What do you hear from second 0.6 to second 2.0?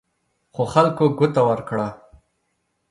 خلکو ګوته ورکړه.